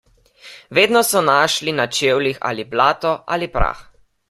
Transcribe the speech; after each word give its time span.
Vedno 0.77 1.03
so 1.09 1.21
našli 1.27 1.75
na 1.81 1.87
čevljih 1.99 2.41
ali 2.51 2.67
blato 2.75 3.15
ali 3.37 3.53
prah. 3.59 3.89